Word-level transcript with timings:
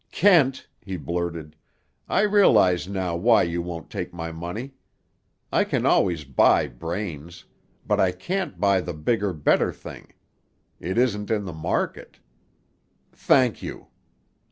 "Kent," 0.11 0.67
he 0.79 0.97
blurted, 0.97 1.55
"I 2.09 2.21
realize 2.21 2.87
now 2.87 3.15
why 3.15 3.43
you 3.43 3.61
won't 3.61 3.91
take 3.91 4.11
my 4.11 4.31
money. 4.31 4.73
I 5.53 5.63
can 5.63 5.85
always 5.85 6.23
buy 6.23 6.65
brains; 6.69 7.45
but 7.85 7.99
I 7.99 8.11
can't 8.11 8.59
buy 8.59 8.81
the 8.81 8.95
bigger 8.95 9.31
better 9.31 9.71
thing. 9.71 10.13
It 10.79 10.97
isn't 10.97 11.29
in 11.29 11.45
the 11.45 11.53
market. 11.53 12.17
Thank 13.13 13.61
you!" 13.61 13.89